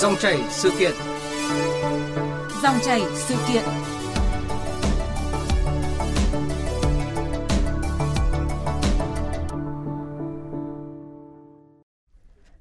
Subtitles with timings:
[0.00, 0.92] Dòng chảy sự kiện.
[2.62, 3.62] Dòng chảy sự kiện.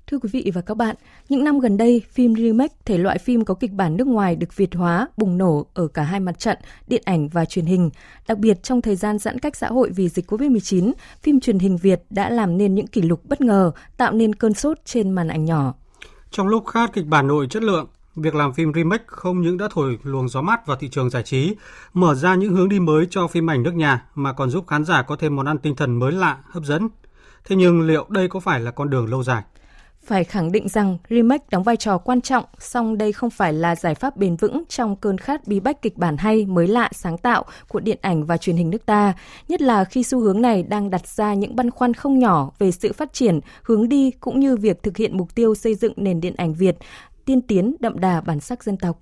[0.08, 0.96] Thưa quý vị và các bạn,
[1.30, 4.56] những năm gần đây, phim remake, thể loại phim có kịch bản nước ngoài được
[4.56, 7.90] Việt hóa, bùng nổ ở cả hai mặt trận, điện ảnh và truyền hình.
[8.28, 11.78] Đặc biệt trong thời gian giãn cách xã hội vì dịch COVID-19, phim truyền hình
[11.78, 15.28] Việt đã làm nên những kỷ lục bất ngờ, tạo nên cơn sốt trên màn
[15.28, 15.74] ảnh nhỏ.
[16.32, 19.68] Trong lúc khát kịch bản nội chất lượng, việc làm phim remake không những đã
[19.72, 21.56] thổi luồng gió mát vào thị trường giải trí,
[21.94, 24.86] mở ra những hướng đi mới cho phim ảnh nước nhà mà còn giúp khán
[24.86, 26.90] giả có thêm món ăn tinh thần mới lạ, hấp dẫn.
[27.46, 29.44] Thế nhưng liệu đây có phải là con đường lâu dài?
[30.10, 33.76] Phải khẳng định rằng remake đóng vai trò quan trọng, song đây không phải là
[33.76, 37.18] giải pháp bền vững trong cơn khát bí bách kịch bản hay, mới lạ, sáng
[37.18, 39.14] tạo của điện ảnh và truyền hình nước ta,
[39.48, 42.72] nhất là khi xu hướng này đang đặt ra những băn khoăn không nhỏ về
[42.72, 46.22] sự phát triển, hướng đi cũng như việc thực hiện mục tiêu xây dựng nền
[46.22, 46.78] điện ảnh Việt
[47.26, 49.00] tiên tiến đậm đà bản sắc dân tộc.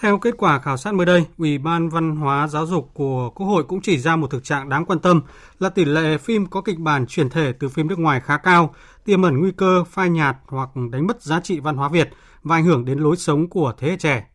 [0.00, 3.46] Theo kết quả khảo sát mới đây, Ủy ban Văn hóa Giáo dục của Quốc
[3.46, 5.22] hội cũng chỉ ra một thực trạng đáng quan tâm
[5.58, 8.74] là tỷ lệ phim có kịch bản chuyển thể từ phim nước ngoài khá cao,
[9.04, 12.08] tiềm ẩn nguy cơ phai nhạt hoặc đánh mất giá trị văn hóa Việt
[12.42, 14.26] và ảnh hưởng đến lối sống của thế hệ trẻ.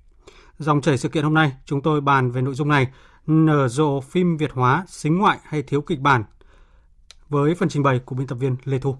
[0.60, 2.88] Dòng chảy sự kiện hôm nay, chúng tôi bàn về nội dung này,
[3.28, 6.24] nở rộ phim Việt hóa, xính ngoại hay thiếu kịch bản,
[7.30, 8.96] với phần trình bày của biên tập viên Lê Thu.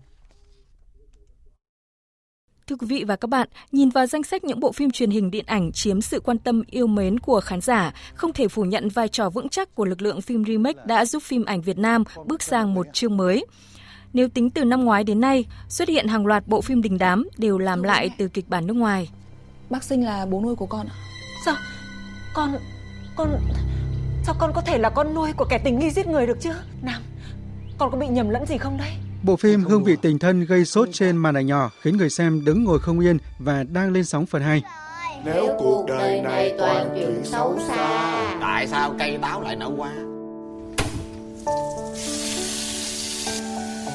[2.68, 5.32] Thưa quý vị và các bạn, nhìn vào danh sách những bộ phim truyền hình
[5.32, 8.90] điện ảnh chiếm sự quan tâm yêu mến của khán giả, không thể phủ nhận
[8.90, 12.04] vai trò vững chắc của lực lượng phim remake đã giúp phim ảnh Việt Nam
[12.26, 13.46] bước sang một chương mới.
[14.18, 17.28] Nếu tính từ năm ngoái đến nay, xuất hiện hàng loạt bộ phim đình đám
[17.38, 19.10] đều làm lại từ kịch bản nước ngoài.
[19.70, 20.96] Bác Sinh là bố nuôi của con ạ.
[21.46, 21.56] Sao?
[22.34, 22.56] Con...
[23.16, 23.30] con...
[24.26, 26.52] Sao con có thể là con nuôi của kẻ tình nghi giết người được chứ?
[26.82, 27.02] Nam,
[27.78, 28.92] con có bị nhầm lẫn gì không đấy?
[29.24, 32.46] Bộ phim Hương vị tình thân gây sốt trên màn ảnh nhỏ khiến người xem
[32.46, 34.62] đứng ngồi không yên và đang lên sóng phần 2.
[35.26, 39.92] Nếu cuộc đời này toàn chuyện xấu xa Tại sao cây táo lại nở hoa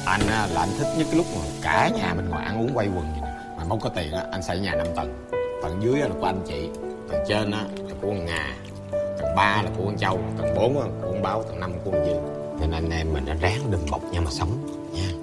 [0.05, 2.87] anh là anh thích nhất cái lúc mà cả nhà mình ngoài ăn uống quay
[2.87, 3.27] quần vậy nè.
[3.57, 5.27] Mà không có tiền á, anh xây nhà 5 tầng.
[5.63, 6.69] Tầng dưới là của anh chị
[7.09, 8.55] Tầng trên á là của con Ngà
[8.91, 11.91] Tầng ba là của con Châu Tầng bốn là của con Báo Tầng năm của
[11.91, 12.23] con Dương
[12.59, 14.49] Cho nên anh em mình đã ráng đừng bọc nhau mà sống
[14.93, 15.22] nha.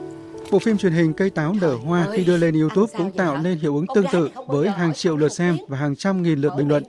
[0.53, 3.59] Bộ phim truyền hình Cây táo nở hoa khi đưa lên YouTube cũng tạo nên
[3.59, 6.69] hiệu ứng tương tự với hàng triệu lượt xem và hàng trăm nghìn lượt bình
[6.69, 6.83] luận.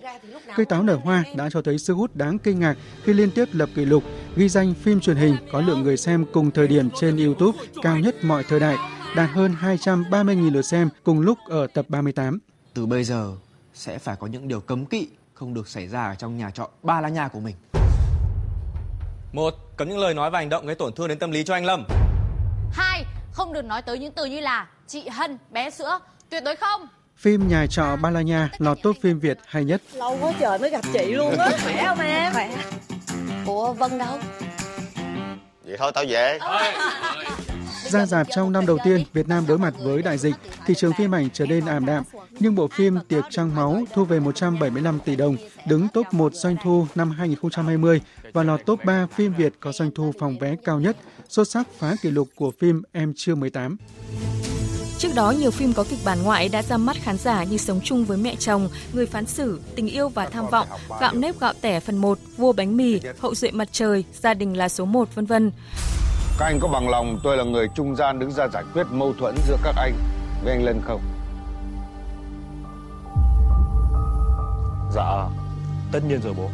[0.55, 3.47] Cây táo nở hoa đã cho thấy sức hút đáng kinh ngạc khi liên tiếp
[3.51, 4.03] lập kỷ lục,
[4.35, 7.99] ghi danh phim truyền hình có lượng người xem cùng thời điểm trên YouTube cao
[7.99, 8.77] nhất mọi thời đại,
[9.15, 12.39] đạt hơn 230.000 lượt xem cùng lúc ở tập 38.
[12.73, 13.35] Từ bây giờ
[13.73, 16.69] sẽ phải có những điều cấm kỵ không được xảy ra ở trong nhà trọ
[16.83, 17.55] ba lá nhà của mình.
[19.33, 21.53] Một, cấm những lời nói và hành động gây tổn thương đến tâm lý cho
[21.53, 21.85] anh Lâm.
[22.71, 25.99] Hai, không được nói tới những từ như là chị Hân, bé sữa,
[26.29, 26.87] tuyệt đối không.
[27.17, 29.81] Phim Nhà trọ Ba La Nha lọt top phim Việt hay nhất.
[29.93, 32.33] Lâu quá trời mới gặp chị luôn á, khỏe không em?
[32.33, 32.49] Khỏe.
[33.45, 34.17] Ủa Vân đâu?
[35.65, 36.39] Vậy thôi tao về
[37.91, 40.93] Ra dạp trong năm đầu tiên, Việt Nam đối mặt với đại dịch, thị trường
[40.93, 42.03] phim ảnh trở nên ảm đạm,
[42.39, 45.35] nhưng bộ phim Tiệc Trăng Máu thu về 175 tỷ đồng,
[45.67, 48.01] đứng top 1 doanh thu năm 2020
[48.33, 50.97] và lọt top 3 phim Việt có doanh thu phòng vé cao nhất,
[51.29, 53.77] xuất sắc phá kỷ lục của phim Em chưa 18.
[54.97, 57.79] Trước đó, nhiều phim có kịch bản ngoại đã ra mắt khán giả như Sống
[57.83, 60.67] chung với mẹ chồng, Người phán xử, Tình yêu và tham vọng,
[60.99, 64.57] Gạo nếp gạo tẻ phần 1, Vua bánh mì, Hậu duệ mặt trời, Gia đình
[64.57, 65.51] là số 1, vân vân.
[66.39, 69.13] Các anh có bằng lòng tôi là người trung gian đứng ra giải quyết mâu
[69.19, 69.93] thuẫn giữa các anh
[70.43, 71.01] với anh Lân không?
[74.95, 75.27] Dạ,
[75.91, 76.49] tất nhiên rồi bố.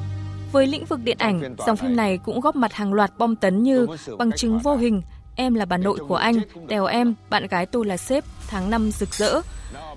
[0.51, 3.63] Với lĩnh vực điện ảnh, dòng phim này cũng góp mặt hàng loạt bom tấn
[3.63, 3.87] như
[4.17, 5.01] Bằng chứng vô hình,
[5.39, 6.35] Em là bà nội của anh,
[6.67, 9.41] Đèo em, bạn gái tôi là sếp, tháng 5 rực rỡ.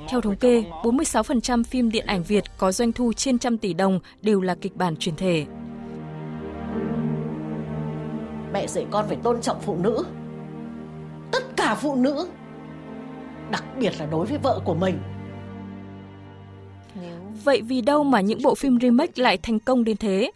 [0.09, 4.01] Theo thống kê, 46% phim điện ảnh Việt có doanh thu trên trăm tỷ đồng
[4.23, 5.47] đều là kịch bản truyền thể.
[8.53, 10.05] Mẹ dạy con phải tôn trọng phụ nữ.
[11.33, 12.29] Tất cả phụ nữ.
[13.51, 14.99] Đặc biệt là đối với vợ của mình.
[17.45, 20.31] Vậy vì đâu mà những bộ phim remake lại thành công đến thế?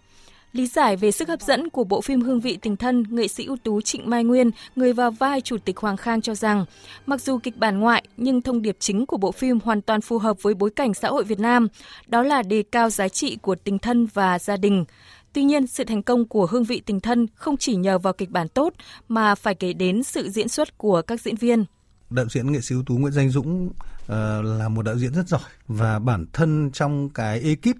[0.54, 3.44] Lý giải về sức hấp dẫn của bộ phim Hương vị tình thân, nghệ sĩ
[3.44, 6.64] ưu tú Trịnh Mai Nguyên, người vào vai Chủ tịch Hoàng Khang cho rằng,
[7.06, 10.18] mặc dù kịch bản ngoại nhưng thông điệp chính của bộ phim hoàn toàn phù
[10.18, 11.68] hợp với bối cảnh xã hội Việt Nam,
[12.06, 14.84] đó là đề cao giá trị của tình thân và gia đình.
[15.32, 18.30] Tuy nhiên, sự thành công của Hương vị tình thân không chỉ nhờ vào kịch
[18.30, 18.74] bản tốt
[19.08, 21.64] mà phải kể đến sự diễn xuất của các diễn viên
[22.10, 24.10] đạo diễn nghệ sĩ ưu tú Nguyễn Danh Dũng uh,
[24.44, 27.76] là một đạo diễn rất giỏi và bản thân trong cái ekip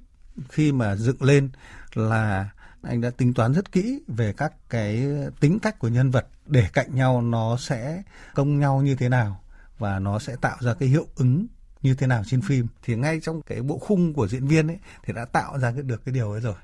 [0.49, 1.51] khi mà dựng lên
[1.95, 2.49] là
[2.85, 5.07] anh đã tính toán rất kỹ về các cái
[5.41, 8.03] tính cách của nhân vật để cạnh nhau nó sẽ
[8.35, 9.41] công nhau như thế nào
[9.79, 11.47] và nó sẽ tạo ra cái hiệu ứng
[11.83, 14.79] như thế nào trên phim thì ngay trong cái bộ khung của diễn viên ấy
[15.05, 16.55] thì đã tạo ra được cái điều ấy rồi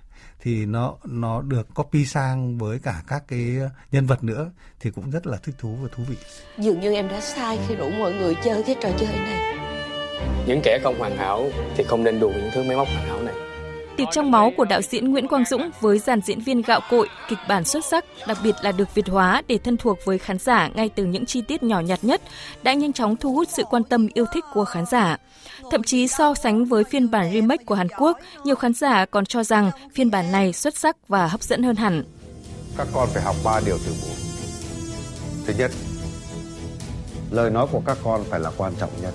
[0.42, 3.56] thì nó nó được copy sang với cả các cái
[3.92, 4.50] nhân vật nữa
[4.80, 6.16] thì cũng rất là thích thú và thú vị.
[6.58, 9.56] Dường như em đã sai khi rủ mọi người chơi cái trò chơi này.
[10.46, 13.22] Những kẻ không hoàn hảo thì không nên đùa những thứ máy móc hoàn hảo
[13.22, 13.49] này
[14.00, 17.08] từ trong máu của đạo diễn Nguyễn Quang Dũng với dàn diễn viên gạo cội,
[17.28, 20.38] kịch bản xuất sắc, đặc biệt là được Việt hóa để thân thuộc với khán
[20.38, 22.22] giả ngay từ những chi tiết nhỏ nhặt nhất,
[22.62, 25.16] đã nhanh chóng thu hút sự quan tâm yêu thích của khán giả.
[25.70, 29.26] Thậm chí so sánh với phiên bản remake của Hàn Quốc, nhiều khán giả còn
[29.26, 32.04] cho rằng phiên bản này xuất sắc và hấp dẫn hơn hẳn.
[32.76, 34.14] Các con phải học 3 điều từ bố.
[35.46, 35.70] Thứ nhất,
[37.30, 39.14] lời nói của các con phải là quan trọng nhất.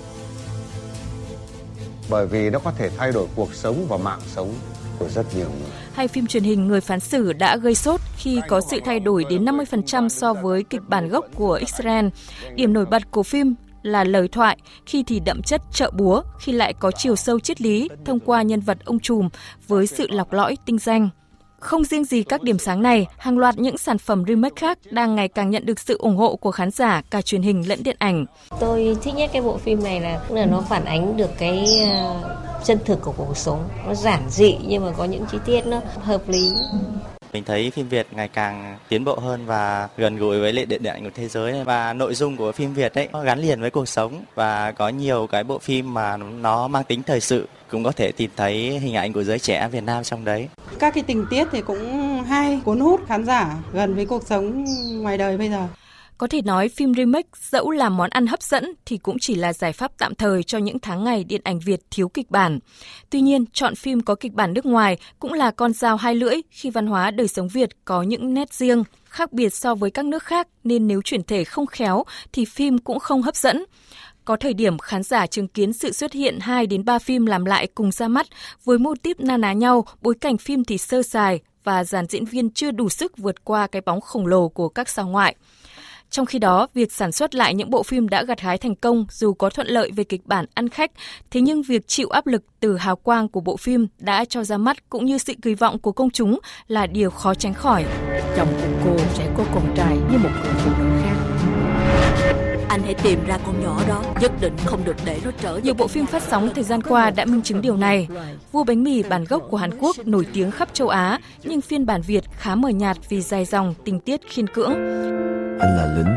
[2.10, 4.54] Bởi vì nó có thể thay đổi cuộc sống và mạng sống
[4.98, 5.68] của rất nhiều người.
[5.94, 9.24] Hay phim truyền hình Người phán xử đã gây sốt khi có sự thay đổi
[9.30, 12.06] đến 50% so với kịch bản gốc của Israel.
[12.54, 16.52] Điểm nổi bật của phim là lời thoại, khi thì đậm chất trợ búa, khi
[16.52, 19.28] lại có chiều sâu triết lý thông qua nhân vật ông trùm
[19.68, 21.08] với sự lọc lõi tinh danh.
[21.60, 25.14] Không riêng gì các điểm sáng này, hàng loạt những sản phẩm remake khác đang
[25.14, 27.96] ngày càng nhận được sự ủng hộ của khán giả cả truyền hình lẫn điện
[27.98, 28.24] ảnh.
[28.60, 32.36] Tôi thích nhất cái bộ phim này là là nó phản ánh được cái ờ,
[32.64, 33.68] chân thực của cuộc sống.
[33.86, 36.50] Nó giản dị nhưng mà có những chi tiết nó hợp lý.
[37.36, 40.82] Mình thấy phim Việt ngày càng tiến bộ hơn và gần gũi với lệ điện
[40.82, 43.70] ảnh của thế giới và nội dung của phim Việt ấy nó gắn liền với
[43.70, 47.84] cuộc sống và có nhiều cái bộ phim mà nó mang tính thời sự cũng
[47.84, 50.48] có thể tìm thấy hình ảnh của giới trẻ Việt Nam trong đấy.
[50.78, 54.64] Các cái tình tiết thì cũng hay, cuốn hút khán giả gần với cuộc sống
[55.02, 55.66] ngoài đời bây giờ.
[56.18, 59.52] Có thể nói phim remake dẫu là món ăn hấp dẫn thì cũng chỉ là
[59.52, 62.58] giải pháp tạm thời cho những tháng ngày điện ảnh Việt thiếu kịch bản.
[63.10, 66.36] Tuy nhiên, chọn phim có kịch bản nước ngoài cũng là con dao hai lưỡi
[66.50, 70.04] khi văn hóa đời sống Việt có những nét riêng, khác biệt so với các
[70.04, 73.64] nước khác nên nếu chuyển thể không khéo thì phim cũng không hấp dẫn.
[74.24, 77.44] Có thời điểm khán giả chứng kiến sự xuất hiện 2 đến 3 phim làm
[77.44, 78.26] lại cùng ra mắt
[78.64, 82.24] với mô típ na ná nhau, bối cảnh phim thì sơ sài và dàn diễn
[82.24, 85.36] viên chưa đủ sức vượt qua cái bóng khổng lồ của các sao ngoại.
[86.10, 89.06] Trong khi đó, việc sản xuất lại những bộ phim đã gặt hái thành công
[89.10, 90.90] dù có thuận lợi về kịch bản ăn khách,
[91.30, 94.56] thế nhưng việc chịu áp lực từ hào quang của bộ phim đã cho ra
[94.56, 96.38] mắt cũng như sự kỳ vọng của công chúng
[96.68, 97.84] là điều khó tránh khỏi.
[98.36, 101.16] Chồng của cô sẽ có con trai như một người phụ nữ khác.
[102.68, 105.74] Anh hãy tìm ra con nhỏ đó, nhất định không được để nó trở Nhiều
[105.74, 108.08] bộ phim phát sóng thời gian qua đã minh chứng điều này.
[108.52, 111.86] Vua bánh mì bản gốc của Hàn Quốc nổi tiếng khắp châu Á, nhưng phiên
[111.86, 114.74] bản Việt khá mờ nhạt vì dài dòng, tình tiết khiên cưỡng.
[115.60, 116.16] Anh là lính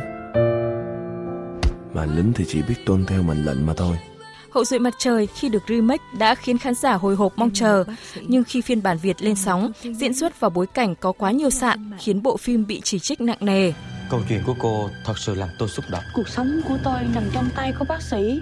[1.94, 3.98] Mà lính thì chỉ biết tuân theo mệnh lệnh mà thôi
[4.52, 7.84] Hậu duệ mặt trời khi được remake đã khiến khán giả hồi hộp mong chờ,
[8.28, 11.50] nhưng khi phiên bản Việt lên sóng, diễn xuất và bối cảnh có quá nhiều
[11.50, 13.74] sạn khiến bộ phim bị chỉ trích nặng nề.
[14.10, 16.04] Câu chuyện của cô thật sự làm tôi xúc động.
[16.16, 18.42] Cuộc sống của tôi nằm trong tay của bác sĩ.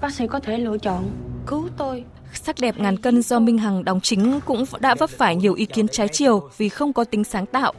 [0.00, 1.10] Bác sĩ có thể lựa chọn
[1.46, 2.04] cứu tôi
[2.34, 5.66] Sắc đẹp ngàn cân do Minh Hằng đóng chính cũng đã vấp phải nhiều ý
[5.66, 7.72] kiến trái chiều vì không có tính sáng tạo,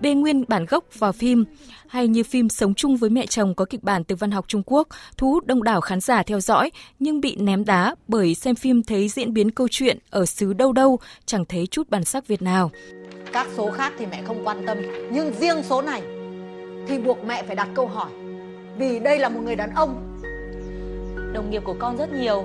[0.00, 1.44] bê nguyên bản gốc vào phim,
[1.88, 4.62] hay như phim Sống chung với mẹ chồng có kịch bản từ văn học Trung
[4.66, 8.54] Quốc, thu hút đông đảo khán giả theo dõi nhưng bị ném đá bởi xem
[8.54, 12.26] phim thấy diễn biến câu chuyện ở xứ đâu đâu, chẳng thấy chút bản sắc
[12.26, 12.70] Việt nào.
[13.32, 14.78] Các số khác thì mẹ không quan tâm,
[15.12, 16.02] nhưng riêng số này
[16.88, 18.10] thì buộc mẹ phải đặt câu hỏi.
[18.78, 20.18] Vì đây là một người đàn ông.
[21.32, 22.44] Đồng nghiệp của con rất nhiều,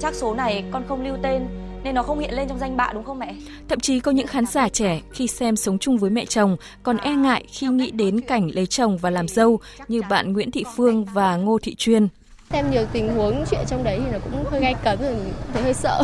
[0.00, 1.46] chắc số này con không lưu tên
[1.84, 3.34] nên nó không hiện lên trong danh bạ đúng không mẹ?
[3.68, 6.96] Thậm chí có những khán giả trẻ khi xem sống chung với mẹ chồng còn
[6.96, 10.64] e ngại khi nghĩ đến cảnh lấy chồng và làm dâu như bạn Nguyễn Thị
[10.76, 12.08] Phương và Ngô Thị Chuyên.
[12.52, 15.14] Xem nhiều tình huống chuyện trong đấy thì nó cũng hơi gay cấn rồi
[15.52, 16.02] thấy hơi sợ.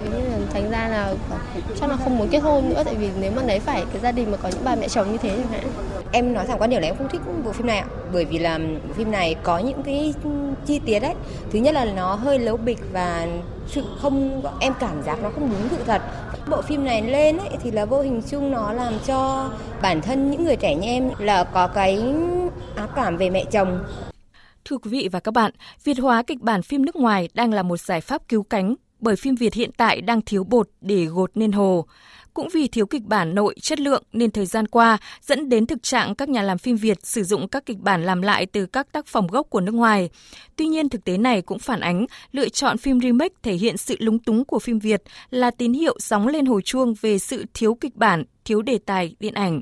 [0.00, 1.14] Thế nên là thành ra là
[1.80, 4.12] chắc là không muốn kết hôn nữa tại vì nếu mà lấy phải cái gia
[4.12, 5.64] đình mà có những bà mẹ chồng như thế chẳng hạn.
[6.12, 7.86] Em nói thẳng quan điểm là em không thích bộ phim này ạ.
[8.12, 10.14] Bởi vì là bộ phim này có những cái
[10.66, 11.14] chi tiết đấy.
[11.50, 13.26] Thứ nhất là nó hơi lấu bịch và
[13.68, 16.02] sự không em cảm giác nó không đúng sự thật
[16.50, 19.50] bộ phim này lên ấy, thì là vô hình chung nó làm cho
[19.82, 22.04] bản thân những người trẻ như em là có cái
[22.76, 23.80] ác cảm về mẹ chồng
[24.64, 25.52] Thưa quý vị và các bạn,
[25.84, 29.16] Việt hóa kịch bản phim nước ngoài đang là một giải pháp cứu cánh bởi
[29.16, 31.86] phim Việt hiện tại đang thiếu bột để gột nên hồ.
[32.34, 35.82] Cũng vì thiếu kịch bản nội chất lượng nên thời gian qua dẫn đến thực
[35.82, 38.92] trạng các nhà làm phim Việt sử dụng các kịch bản làm lại từ các
[38.92, 40.10] tác phẩm gốc của nước ngoài.
[40.56, 43.96] Tuy nhiên thực tế này cũng phản ánh lựa chọn phim remake thể hiện sự
[43.98, 47.74] lúng túng của phim Việt là tín hiệu sóng lên hồi chuông về sự thiếu
[47.74, 49.60] kịch bản, thiếu đề tài điện ảnh.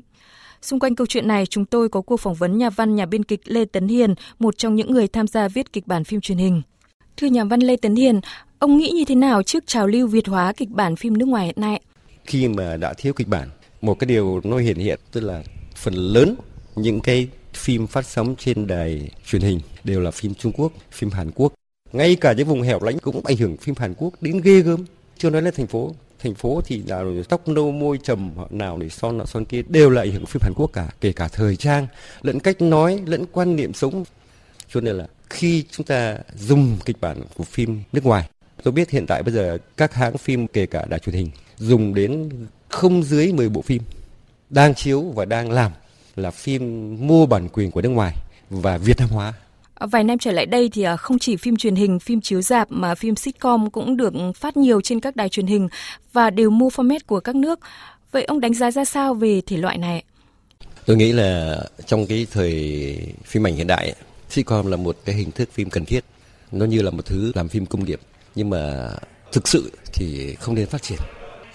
[0.61, 3.23] Xung quanh câu chuyện này, chúng tôi có cuộc phỏng vấn nhà văn nhà biên
[3.23, 6.37] kịch Lê Tấn Hiền, một trong những người tham gia viết kịch bản phim truyền
[6.37, 6.61] hình.
[7.17, 8.21] Thưa nhà văn Lê Tấn Hiền,
[8.59, 11.45] ông nghĩ như thế nào trước trào lưu Việt hóa kịch bản phim nước ngoài
[11.45, 11.81] hiện nay?
[12.27, 13.49] Khi mà đã thiếu kịch bản,
[13.81, 15.43] một cái điều nó hiện hiện tức là
[15.75, 16.35] phần lớn
[16.75, 21.09] những cái phim phát sóng trên đài truyền hình đều là phim Trung Quốc, phim
[21.09, 21.53] Hàn Quốc.
[21.91, 24.85] Ngay cả những vùng hẻo lánh cũng ảnh hưởng phim Hàn Quốc đến ghê gớm.
[25.17, 25.95] Chưa nói là thành phố.
[26.19, 29.89] Thành phố thì là tóc nâu môi trầm nào để son nọ son kia đều
[29.89, 31.87] là ảnh hưởng phim Hàn Quốc cả kể cả thời trang
[32.21, 34.03] lẫn cách nói lẫn quan niệm sống.
[34.69, 38.29] Cho nên là khi chúng ta dùng kịch bản của phim nước ngoài
[38.63, 41.93] tôi biết hiện tại bây giờ các hãng phim kể cả đài truyền hình dùng
[41.93, 42.29] đến
[42.69, 43.81] không dưới 10 bộ phim
[44.49, 45.71] đang chiếu và đang làm
[46.15, 48.15] là phim mua bản quyền của nước ngoài
[48.49, 49.33] và Việt Nam hóa
[49.79, 52.67] Vài năm trở lại đây thì à, không chỉ phim truyền hình, phim chiếu dạp
[52.71, 55.69] mà phim sitcom cũng được phát nhiều trên các đài truyền hình
[56.13, 57.59] và đều mua format của các nước.
[58.11, 60.03] Vậy ông đánh giá ra sao về thể loại này?
[60.85, 63.95] Tôi nghĩ là trong cái thời phim ảnh hiện đại,
[64.29, 66.03] sitcom là một cái hình thức phim cần thiết.
[66.51, 67.99] Nó như là một thứ làm phim công nghiệp.
[68.35, 68.89] Nhưng mà
[69.31, 70.99] thực sự thì không nên phát triển.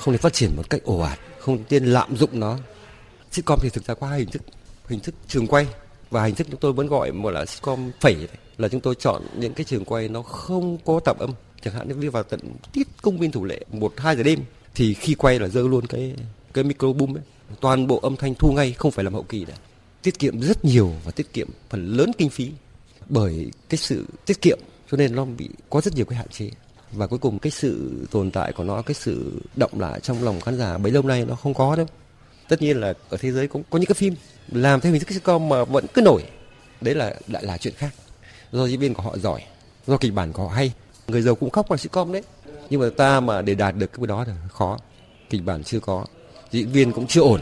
[0.04, 2.58] Không nên phát triển một cách ồ ạt, không nên lạm dụng nó.
[3.30, 4.42] Sitcom thì thực ra qua hai hình thức.
[4.88, 5.66] Hình thức trường quay
[6.12, 8.28] và hình thức chúng tôi vẫn gọi một là sitcom phẩy
[8.58, 11.30] là chúng tôi chọn những cái trường quay nó không có tạp âm
[11.62, 12.40] chẳng hạn như đi vào tận
[12.72, 14.38] tiết công viên thủ lệ một hai giờ đêm
[14.74, 16.14] thì khi quay là dơ luôn cái
[16.54, 17.22] cái micro boom ấy
[17.60, 19.54] toàn bộ âm thanh thu ngay không phải làm hậu kỳ nữa
[20.02, 22.50] tiết kiệm rất nhiều và tiết kiệm phần lớn kinh phí
[23.08, 24.58] bởi cái sự tiết kiệm
[24.90, 26.50] cho nên nó bị có rất nhiều cái hạn chế
[26.92, 30.40] và cuối cùng cái sự tồn tại của nó, cái sự động lại trong lòng
[30.40, 31.86] khán giả bấy lâu nay nó không có đâu.
[32.48, 34.14] Tất nhiên là ở thế giới cũng có những cái phim
[34.48, 36.24] làm theo hình thức sitcom mà vẫn cứ nổi.
[36.80, 37.94] Đấy là lại là chuyện khác.
[38.52, 39.42] Do diễn viên của họ giỏi,
[39.86, 40.72] do kịch bản của họ hay.
[41.08, 42.22] Người giàu cũng khóc bằng sitcom đấy.
[42.70, 44.78] Nhưng mà ta mà để đạt được cái đó thì khó.
[45.30, 46.06] Kịch bản chưa có.
[46.50, 47.40] Diễn viên cũng chưa ổn.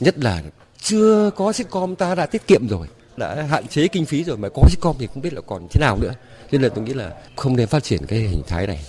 [0.00, 0.42] Nhất là
[0.82, 4.48] chưa có sitcom ta đã tiết kiệm rồi đã hạn chế kinh phí rồi mà
[4.54, 6.12] có sitcom thì không biết là còn thế nào nữa
[6.52, 8.84] nên là tôi nghĩ là không nên phát triển cái hình thái này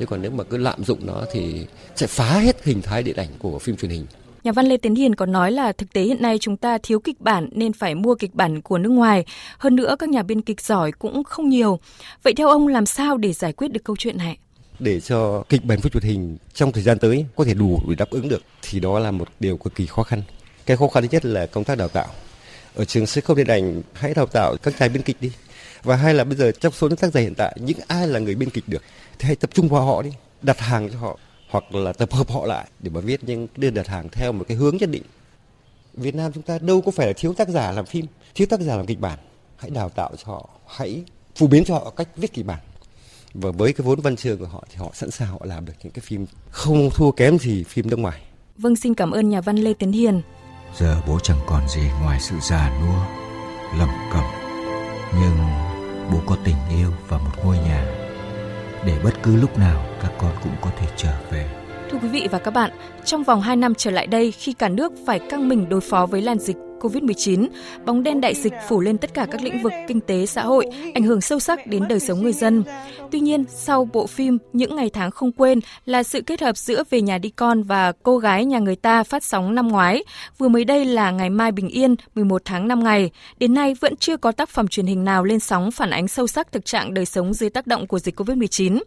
[0.00, 1.66] chứ còn nếu mà cứ lạm dụng nó thì
[1.96, 4.06] sẽ phá hết hình thái điện ảnh của phim truyền hình
[4.44, 7.00] Nhà văn Lê Tiến Hiền còn nói là thực tế hiện nay chúng ta thiếu
[7.00, 9.24] kịch bản nên phải mua kịch bản của nước ngoài.
[9.58, 11.78] Hơn nữa các nhà biên kịch giỏi cũng không nhiều.
[12.22, 14.38] Vậy theo ông làm sao để giải quyết được câu chuyện này?
[14.78, 17.94] Để cho kịch bản phim truyền hình trong thời gian tới có thể đủ để
[17.94, 20.22] đáp ứng được thì đó là một điều cực kỳ khó khăn.
[20.66, 22.06] Cái khó khăn thứ nhất là công tác đào tạo.
[22.74, 25.32] Ở trường sân khấu điện ảnh hãy đào tạo các tài biên kịch đi.
[25.82, 28.18] Và hai là bây giờ trong số những tác giả hiện tại những ai là
[28.18, 28.82] người biên kịch được
[29.18, 30.10] thì hãy tập trung vào họ đi,
[30.42, 31.18] đặt hàng cho họ
[31.50, 34.44] hoặc là tập hợp họ lại để mà viết những đơn đặt hàng theo một
[34.48, 35.02] cái hướng nhất định.
[35.94, 38.60] Việt Nam chúng ta đâu có phải là thiếu tác giả làm phim, thiếu tác
[38.60, 39.18] giả làm kịch bản.
[39.56, 41.02] Hãy đào tạo cho họ, hãy
[41.36, 42.60] phổ biến cho họ cách viết kịch bản.
[43.34, 45.72] Và với cái vốn văn chương của họ thì họ sẵn sàng họ làm được
[45.82, 48.20] những cái phim không thua kém gì phim nước ngoài.
[48.56, 50.22] Vâng, xin cảm ơn nhà văn Lê Tiến Hiền.
[50.74, 53.00] Giờ bố chẳng còn gì ngoài sự già nua,
[53.78, 54.24] lầm cẩm,
[55.20, 55.36] Nhưng
[56.12, 57.84] bố có tình yêu và một ngôi nhà
[58.86, 61.48] để bất cứ lúc nào các con cũng có thể trở về.
[61.90, 62.70] Thưa quý vị và các bạn,
[63.04, 66.06] trong vòng 2 năm trở lại đây khi cả nước phải căng mình đối phó
[66.06, 67.48] với làn dịch COVID-19,
[67.86, 70.66] bóng đen đại dịch phủ lên tất cả các lĩnh vực kinh tế xã hội,
[70.94, 72.64] ảnh hưởng sâu sắc đến đời sống người dân.
[73.10, 76.82] Tuy nhiên, sau bộ phim Những ngày tháng không quên là sự kết hợp giữa
[76.90, 80.04] Về nhà đi con và Cô gái nhà người ta phát sóng năm ngoái,
[80.38, 83.96] vừa mới đây là Ngày mai bình yên 11 tháng 5 ngày, đến nay vẫn
[83.96, 86.94] chưa có tác phẩm truyền hình nào lên sóng phản ánh sâu sắc thực trạng
[86.94, 88.78] đời sống dưới tác động của dịch COVID-19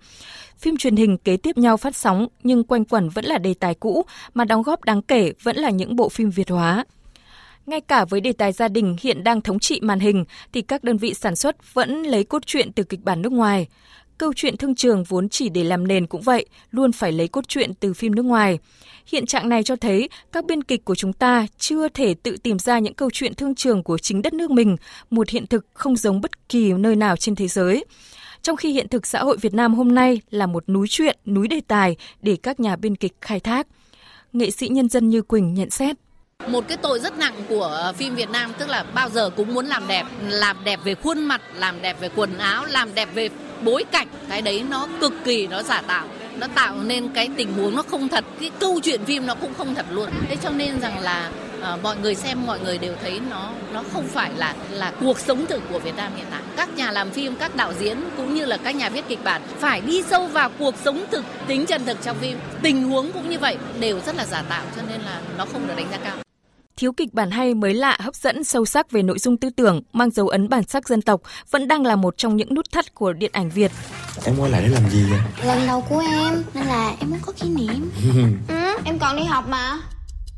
[0.61, 3.75] phim truyền hình kế tiếp nhau phát sóng nhưng quanh quẩn vẫn là đề tài
[3.75, 6.85] cũ mà đóng góp đáng kể vẫn là những bộ phim Việt hóa.
[7.65, 10.83] Ngay cả với đề tài gia đình hiện đang thống trị màn hình thì các
[10.83, 13.67] đơn vị sản xuất vẫn lấy cốt truyện từ kịch bản nước ngoài.
[14.17, 17.47] Câu chuyện thương trường vốn chỉ để làm nền cũng vậy, luôn phải lấy cốt
[17.47, 18.59] truyện từ phim nước ngoài.
[19.05, 22.59] Hiện trạng này cho thấy các biên kịch của chúng ta chưa thể tự tìm
[22.59, 24.75] ra những câu chuyện thương trường của chính đất nước mình,
[25.09, 27.85] một hiện thực không giống bất kỳ nơi nào trên thế giới.
[28.41, 31.47] Trong khi hiện thực xã hội Việt Nam hôm nay là một núi chuyện, núi
[31.47, 33.67] đề tài để các nhà biên kịch khai thác.
[34.33, 35.97] Nghệ sĩ nhân dân Như Quỳnh nhận xét.
[36.47, 39.65] Một cái tội rất nặng của phim Việt Nam tức là bao giờ cũng muốn
[39.65, 43.29] làm đẹp, làm đẹp về khuôn mặt, làm đẹp về quần áo, làm đẹp về
[43.61, 44.07] bối cảnh.
[44.29, 46.07] Cái đấy nó cực kỳ nó giả tạo.
[46.37, 49.53] Nó tạo nên cái tình huống nó không thật cái câu chuyện phim nó cũng
[49.53, 50.09] không thật luôn.
[50.29, 51.31] Thế cho nên rằng là
[51.61, 55.19] à, mọi người xem mọi người đều thấy nó nó không phải là là cuộc
[55.19, 56.41] sống thực của Việt Nam hiện tại.
[56.57, 59.41] Các nhà làm phim các đạo diễn cũng như là các nhà viết kịch bản
[59.59, 62.37] phải đi sâu vào cuộc sống thực tính chân thực trong phim.
[62.61, 65.67] Tình huống cũng như vậy đều rất là giả tạo cho nên là nó không
[65.67, 66.30] được đánh giá cao
[66.77, 69.81] thiếu kịch bản hay mới lạ hấp dẫn sâu sắc về nội dung tư tưởng
[69.93, 72.95] mang dấu ấn bản sắc dân tộc vẫn đang là một trong những nút thắt
[72.95, 73.71] của điện ảnh Việt.
[74.25, 75.19] Em quay lại để làm gì vậy?
[75.45, 77.91] Lần đầu của em nên là em muốn có kỷ niệm.
[78.47, 79.79] ừ, em còn đi học mà.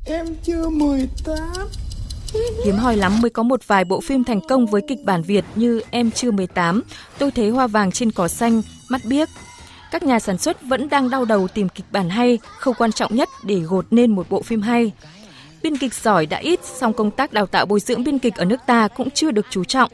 [0.06, 1.38] Em chưa 18.
[2.66, 5.46] Hiếm hoi lắm mới có một vài bộ phim thành công với kịch bản Việt
[5.56, 6.82] như Em chưa 18,
[7.18, 9.30] Tôi thấy hoa vàng trên cỏ xanh, Mắt biếc.
[9.92, 13.16] Các nhà sản xuất vẫn đang đau đầu tìm kịch bản hay, khâu quan trọng
[13.16, 14.92] nhất để gột nên một bộ phim hay.
[15.64, 18.46] Biên kịch giỏi đã ít, song công tác đào tạo bồi dưỡng biên kịch ở
[18.46, 19.92] nước ta cũng chưa được chú trọng.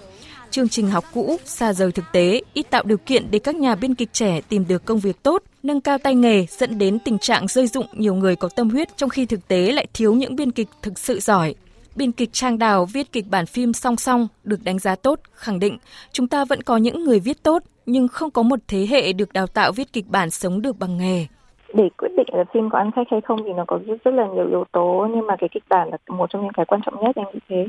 [0.52, 3.76] chương trình học cũ, xa rời thực tế, ít tạo điều kiện để các nhà
[3.76, 7.20] biên kịch trẻ tìm được công việc tốt, nâng cao tay nghề dẫn đến tình
[7.20, 10.36] trạng rơi dụng nhiều người có tâm huyết trong khi thực tế lại thiếu những
[10.36, 11.56] biên kịch thực sự giỏi.
[11.96, 15.60] Biên kịch Trang Đào viết kịch bản phim song song được đánh giá tốt, khẳng
[15.60, 15.78] định
[16.12, 19.34] chúng ta vẫn có những người viết tốt nhưng không có một thế hệ được
[19.34, 21.26] đào tạo viết kịch bản sống được bằng nghề
[21.74, 24.14] để quyết định là phim có ăn khách hay không thì nó có rất, rất
[24.14, 26.82] là nhiều yếu tố nhưng mà cái kịch bản là một trong những cái quan
[26.82, 27.68] trọng nhất em nghĩ thế.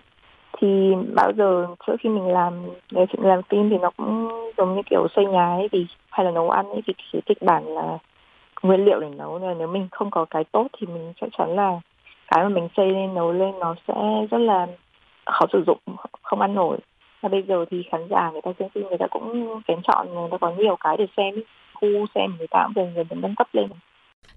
[0.58, 2.54] Thì bao giờ trước khi mình làm
[2.90, 6.24] nghề mình làm phim thì nó cũng giống như kiểu xây nhà ấy thì hay
[6.26, 7.98] là nấu ăn ấy thì cái kịch bản là
[8.62, 11.56] nguyên liệu để nấu nên nếu mình không có cái tốt thì mình chắc chắn
[11.56, 11.80] là
[12.30, 13.94] cái mà mình xây lên nấu lên nó sẽ
[14.30, 14.66] rất là
[15.26, 15.78] khó sử dụng
[16.22, 16.78] không ăn nổi.
[17.20, 20.14] Và bây giờ thì khán giả người ta xem phim người ta cũng kén chọn
[20.14, 21.34] người ta có nhiều cái để xem
[21.74, 23.68] khu xem người ta cũng dần dần nâng cấp lên.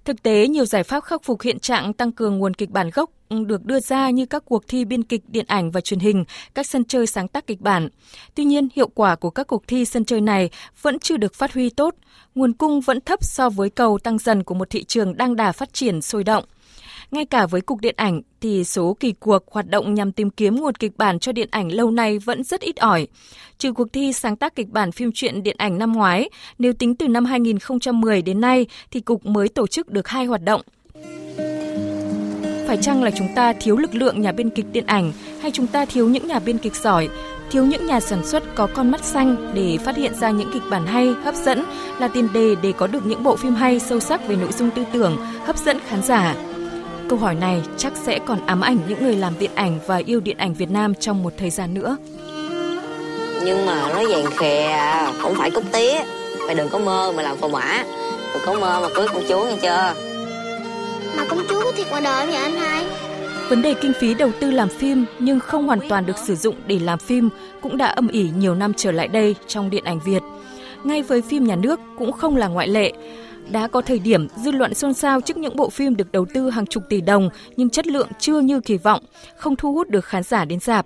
[0.06, 3.10] Thực tế, nhiều giải pháp khắc phục hiện trạng tăng cường nguồn kịch bản gốc
[3.30, 6.26] ừ, được đưa ra như các cuộc thi biên kịch điện ảnh và truyền hình,
[6.54, 7.90] các sân chơi sáng tác kịch bản.
[8.36, 10.50] Tuy nhiên, hiệu quả của các cuộc thi sân chơi này
[10.82, 11.96] vẫn chưa được phát huy tốt.
[12.36, 15.52] Nguồn cung vẫn thấp so với cầu tăng dần của một thị trường đang đà
[15.52, 16.44] phát triển sôi động.
[17.14, 20.56] Ngay cả với Cục Điện ảnh thì số kỳ cuộc hoạt động nhằm tìm kiếm
[20.56, 23.08] nguồn kịch bản cho điện ảnh lâu nay vẫn rất ít ỏi.
[23.58, 26.30] Trừ cuộc thi sáng tác kịch bản phim truyện điện ảnh năm ngoái,
[26.60, 30.42] nếu tính từ năm 2010 đến nay thì Cục mới tổ chức được hai hoạt
[30.44, 30.62] động.
[32.68, 35.68] Phải chăng là chúng ta thiếu lực lượng nhà biên kịch điện ảnh hay chúng
[35.68, 37.10] ta thiếu những nhà biên kịch giỏi,
[37.52, 40.64] thiếu những nhà sản xuất có con mắt xanh để phát hiện ra những kịch
[40.70, 41.64] bản hay, hấp dẫn
[42.00, 44.70] là tiền đề để có được những bộ phim hay sâu sắc về nội dung
[44.70, 46.36] tư tưởng, hấp dẫn khán giả.
[47.10, 50.20] Câu hỏi này chắc sẽ còn ám ảnh những người làm điện ảnh và yêu
[50.20, 51.98] điện ảnh Việt Nam trong một thời gian nữa.
[53.46, 56.04] Nhưng mà nói vàng khè à, không phải cúc tía.
[56.46, 57.84] Mày đừng có mơ mà làm phò mã.
[58.34, 59.94] Đừng có mơ mà cưới công chúa nghe chưa?
[61.18, 62.86] Mà công chúa có thiệt ngoài đời vậy anh hai?
[63.50, 66.56] Vấn đề kinh phí đầu tư làm phim nhưng không hoàn toàn được sử dụng
[66.68, 67.30] để làm phim
[67.62, 70.22] cũng đã âm ỉ nhiều năm trở lại đây trong điện ảnh Việt.
[70.84, 72.92] Ngay với phim nhà nước cũng không là ngoại lệ.
[73.52, 76.50] Đã có thời điểm dư luận xôn xao trước những bộ phim được đầu tư
[76.50, 79.04] hàng chục tỷ đồng nhưng chất lượng chưa như kỳ vọng,
[79.38, 80.86] không thu hút được khán giả đến dạp.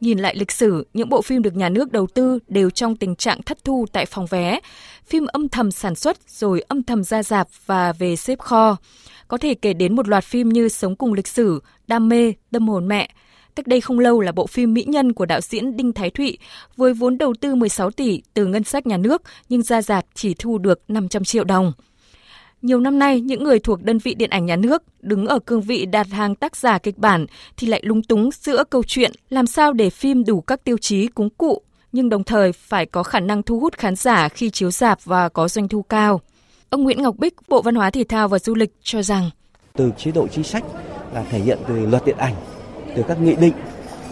[0.00, 3.16] Nhìn lại lịch sử, những bộ phim được nhà nước đầu tư đều trong tình
[3.16, 4.60] trạng thất thu tại phòng vé.
[5.06, 8.76] Phim âm thầm sản xuất rồi âm thầm ra dạp và về xếp kho.
[9.28, 12.68] Có thể kể đến một loạt phim như Sống cùng lịch sử, Đam mê, Tâm
[12.68, 13.10] hồn mẹ.
[13.56, 16.38] Cách đây không lâu là bộ phim Mỹ Nhân của đạo diễn Đinh Thái Thụy
[16.76, 20.34] với vốn đầu tư 16 tỷ từ ngân sách nhà nước nhưng ra dạp chỉ
[20.34, 21.72] thu được 500 triệu đồng.
[22.62, 25.60] Nhiều năm nay, những người thuộc đơn vị điện ảnh nhà nước đứng ở cương
[25.60, 29.46] vị đạt hàng tác giả kịch bản thì lại lúng túng giữa câu chuyện làm
[29.46, 33.20] sao để phim đủ các tiêu chí cúng cụ, nhưng đồng thời phải có khả
[33.20, 36.20] năng thu hút khán giả khi chiếu rạp và có doanh thu cao.
[36.70, 39.30] Ông Nguyễn Ngọc Bích, Bộ Văn hóa Thể thao và Du lịch cho rằng
[39.76, 40.64] từ chế độ chính sách
[41.14, 42.34] là thể hiện từ luật điện ảnh,
[42.96, 43.54] từ các nghị định,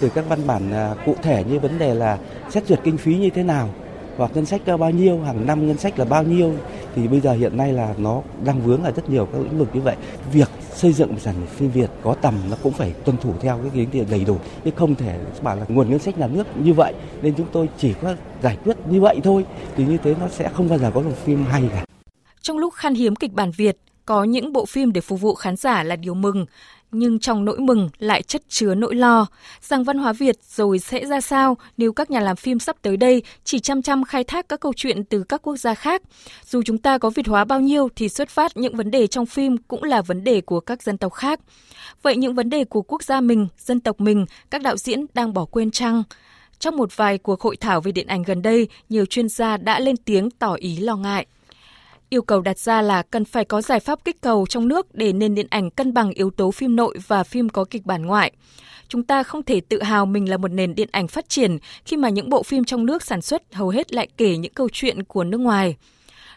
[0.01, 2.19] từ các văn bản à, cụ thể như vấn đề là
[2.51, 3.75] xét duyệt kinh phí như thế nào,
[4.19, 6.55] hoặc ngân sách ờ, bao nhiêu, hàng năm ngân sách là bao nhiêu
[6.95, 9.69] thì bây giờ hiện nay là nó đang vướng ở rất nhiều các lĩnh vực
[9.73, 9.97] như vậy.
[10.33, 13.59] Việc xây dựng một sản phim Việt có tầm nó cũng phải tuân thủ theo
[13.63, 16.47] cái kiến tiền đầy đủ chứ không thể bảo là nguồn ngân sách nhà nước
[16.57, 19.45] như vậy nên chúng tôi chỉ có giải quyết như vậy thôi
[19.77, 21.85] thì như thế nó sẽ không bao giờ có một phim hay cả.
[22.43, 25.57] Trong lúc khan hiếm kịch bản Việt, có những bộ phim để phục vụ khán
[25.57, 26.47] giả là điều mừng,
[26.93, 29.27] nhưng trong nỗi mừng lại chất chứa nỗi lo
[29.63, 32.97] rằng văn hóa Việt rồi sẽ ra sao nếu các nhà làm phim sắp tới
[32.97, 36.03] đây chỉ chăm chăm khai thác các câu chuyện từ các quốc gia khác.
[36.45, 39.27] Dù chúng ta có Việt hóa bao nhiêu thì xuất phát những vấn đề trong
[39.27, 41.41] phim cũng là vấn đề của các dân tộc khác.
[42.03, 45.35] Vậy những vấn đề của quốc gia mình, dân tộc mình, các đạo diễn đang
[45.35, 46.03] bỏ quên chăng?
[46.59, 49.81] Trong một vài cuộc hội thảo về điện ảnh gần đây, nhiều chuyên gia đã
[49.81, 51.27] lên tiếng tỏ ý lo ngại.
[52.11, 55.13] Yêu cầu đặt ra là cần phải có giải pháp kích cầu trong nước để
[55.13, 58.33] nền điện ảnh cân bằng yếu tố phim nội và phim có kịch bản ngoại.
[58.89, 61.97] Chúng ta không thể tự hào mình là một nền điện ảnh phát triển khi
[61.97, 65.05] mà những bộ phim trong nước sản xuất hầu hết lại kể những câu chuyện
[65.05, 65.77] của nước ngoài.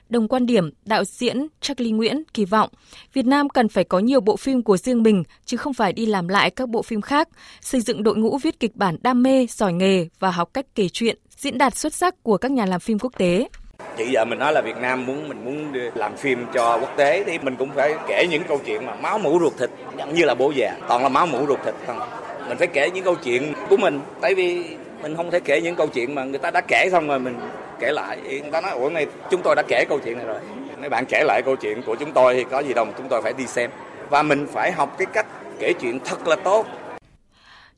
[0.09, 2.69] Đồng quan điểm, đạo diễn Charlie Nguyễn kỳ vọng
[3.13, 6.05] Việt Nam cần phải có nhiều bộ phim của riêng mình chứ không phải đi
[6.05, 7.29] làm lại các bộ phim khác,
[7.61, 10.89] xây dựng đội ngũ viết kịch bản đam mê, giỏi nghề và học cách kể
[10.89, 13.47] chuyện, diễn đạt xuất sắc của các nhà làm phim quốc tế.
[13.97, 17.23] Chị giờ mình nói là Việt Nam muốn, mình muốn làm phim cho quốc tế
[17.23, 19.69] thì mình cũng phải kể những câu chuyện mà máu mũ ruột thịt
[20.13, 20.73] như là bố già.
[20.87, 21.99] Toàn là máu mũ ruột thịt không?
[22.47, 24.65] Mình phải kể những câu chuyện của mình, tại vì
[25.01, 27.39] mình không thể kể những câu chuyện mà người ta đã kể xong rồi mình
[27.79, 28.17] kể lại.
[28.23, 30.39] Người ta nói, ủa, này, chúng tôi đã kể câu chuyện này rồi.
[30.79, 33.21] Mấy bạn kể lại câu chuyện của chúng tôi thì có gì đâu chúng tôi
[33.21, 33.69] phải đi xem.
[34.09, 35.25] Và mình phải học cái cách
[35.59, 36.65] kể chuyện thật là tốt.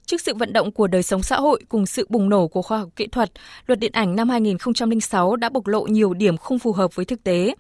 [0.05, 2.77] Trước sự vận động của đời sống xã hội cùng sự bùng nổ của khoa
[2.77, 3.31] học kỹ thuật,
[3.67, 7.23] luật điện ảnh năm 2006 đã bộc lộ nhiều điểm không phù hợp với thực
[7.23, 7.55] tế.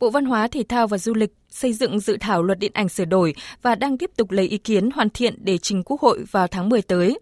[0.00, 2.88] Bộ Văn hóa, Thể thao và Du lịch xây dựng dự thảo luật điện ảnh
[2.88, 6.24] sửa đổi và đang tiếp tục lấy ý kiến hoàn thiện để trình Quốc hội
[6.30, 7.18] vào tháng 10 tới.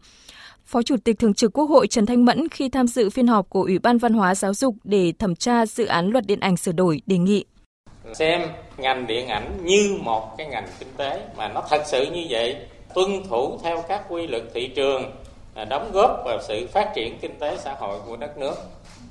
[0.66, 3.50] Phó Chủ tịch Thường trực Quốc hội Trần Thanh Mẫn khi tham dự phiên họp
[3.50, 6.56] của Ủy ban Văn hóa Giáo dục để thẩm tra dự án luật điện ảnh
[6.56, 7.44] sửa đổi đề nghị
[8.14, 8.40] xem
[8.76, 12.56] ngành điện ảnh như một cái ngành kinh tế mà nó thật sự như vậy
[12.96, 15.12] tuân thủ theo các quy luật thị trường
[15.54, 18.54] à, đóng góp vào sự phát triển kinh tế xã hội của đất nước.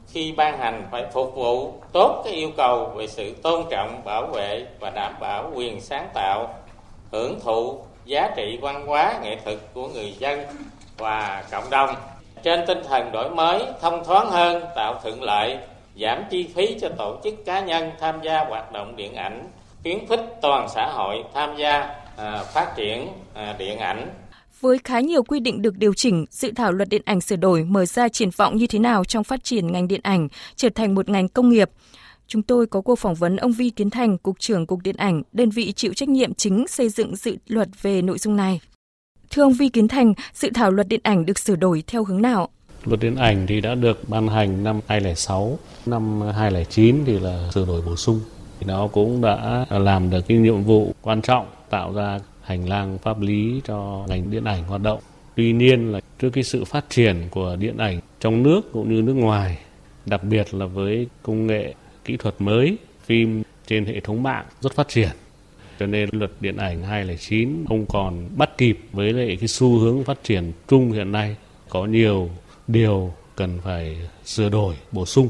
[0.07, 4.27] Khi ban hành phải phục vụ tốt cái yêu cầu về sự tôn trọng, bảo
[4.33, 6.53] vệ và đảm bảo quyền sáng tạo,
[7.11, 10.43] hưởng thụ giá trị văn hóa, nghệ thuật của người dân
[10.97, 11.95] và cộng đồng.
[12.43, 15.57] Trên tinh thần đổi mới, thông thoáng hơn, tạo thuận lợi,
[16.01, 19.49] giảm chi phí cho tổ chức cá nhân tham gia hoạt động điện ảnh,
[19.83, 22.04] khuyến khích toàn xã hội tham gia
[22.53, 24.09] phát triển à, điện ảnh
[24.61, 27.63] với khá nhiều quy định được điều chỉnh, dự thảo luật điện ảnh sửa đổi
[27.63, 30.95] mở ra triển vọng như thế nào trong phát triển ngành điện ảnh trở thành
[30.95, 31.69] một ngành công nghiệp.
[32.27, 35.21] Chúng tôi có cuộc phỏng vấn ông Vi Kiến Thành, Cục trưởng Cục Điện ảnh,
[35.31, 38.59] đơn vị chịu trách nhiệm chính xây dựng dự luật về nội dung này.
[39.29, 42.21] Thưa ông Vi Kiến Thành, dự thảo luật điện ảnh được sửa đổi theo hướng
[42.21, 42.49] nào?
[42.85, 47.65] Luật điện ảnh thì đã được ban hành năm 2006, năm 2009 thì là sửa
[47.65, 48.19] đổi bổ sung.
[48.67, 53.21] Nó cũng đã làm được cái nhiệm vụ quan trọng tạo ra hành lang pháp
[53.21, 54.99] lý cho ngành điện ảnh hoạt động.
[55.35, 59.01] Tuy nhiên là trước cái sự phát triển của điện ảnh trong nước cũng như
[59.01, 59.57] nước ngoài,
[60.05, 61.73] đặc biệt là với công nghệ
[62.05, 65.09] kỹ thuật mới, phim trên hệ thống mạng rất phát triển.
[65.79, 70.03] Cho nên luật điện ảnh 2009 không còn bắt kịp với lại cái xu hướng
[70.03, 71.35] phát triển chung hiện nay.
[71.69, 72.29] Có nhiều
[72.67, 75.29] điều cần phải sửa đổi, bổ sung.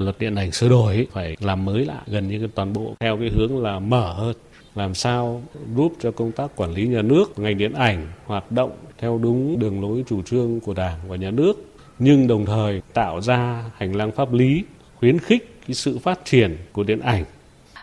[0.00, 3.16] Luật điện ảnh sửa đổi phải làm mới lại gần như cái toàn bộ theo
[3.16, 4.36] cái hướng là mở hơn.
[4.74, 5.42] Làm sao
[5.76, 9.58] giúp cho công tác quản lý nhà nước, ngành điện ảnh hoạt động theo đúng
[9.58, 11.52] đường lối chủ trương của Đảng và nhà nước,
[11.98, 16.56] nhưng đồng thời tạo ra hành lang pháp lý khuyến khích cái sự phát triển
[16.72, 17.24] của điện ảnh.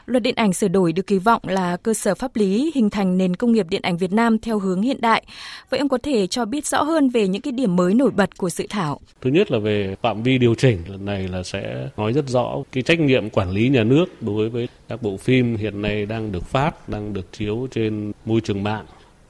[0.07, 3.17] Luật điện ảnh sửa đổi được kỳ vọng là cơ sở pháp lý hình thành
[3.17, 5.23] nền công nghiệp điện ảnh Việt Nam theo hướng hiện đại.
[5.69, 8.37] Vậy ông có thể cho biết rõ hơn về những cái điểm mới nổi bật
[8.37, 8.99] của dự thảo?
[9.21, 12.55] Thứ nhất là về phạm vi điều chỉnh lần này là sẽ nói rất rõ
[12.71, 16.31] cái trách nhiệm quản lý nhà nước đối với các bộ phim hiện nay đang
[16.31, 18.85] được phát, đang được chiếu trên môi trường mạng.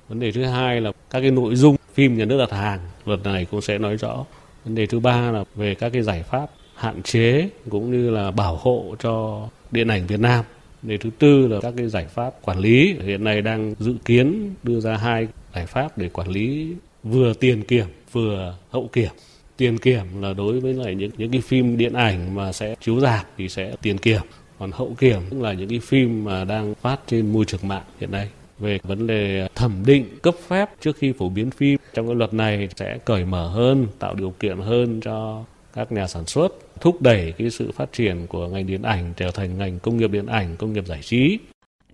[0.10, 3.24] Vấn đề thứ hai là các cái nội dung phim nhà nước đặt hàng, luật
[3.24, 4.26] này cũng sẽ nói rõ.
[4.66, 8.32] Vấn đề thứ ba là về các cái giải pháp hạn chế cũng như là
[8.32, 10.46] bảo hộ cho điện ảnh Việt Nam
[10.82, 12.96] Đề thứ tư là các cái giải pháp quản lý.
[13.04, 17.64] Hiện nay đang dự kiến đưa ra hai giải pháp để quản lý vừa tiền
[17.64, 19.12] kiểm vừa hậu kiểm.
[19.58, 23.00] Tiền kiểm là đối với lại những những cái phim điện ảnh mà sẽ chiếu
[23.00, 24.22] rạp thì sẽ tiền kiểm,
[24.60, 27.84] còn hậu kiểm tức là những cái phim mà đang phát trên môi trường mạng
[28.00, 28.30] hiện nay.
[28.60, 32.34] Về vấn đề thẩm định cấp phép trước khi phổ biến phim trong cái luật
[32.34, 37.02] này sẽ cởi mở hơn tạo điều kiện hơn cho các nhà sản xuất thúc
[37.02, 40.26] đẩy cái sự phát triển của ngành điện ảnh trở thành ngành công nghiệp điện
[40.26, 41.38] ảnh, công nghiệp giải trí.